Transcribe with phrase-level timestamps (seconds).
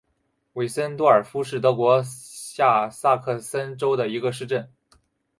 [0.53, 4.67] 韦森多尔夫是德国下萨克森州的一个市镇。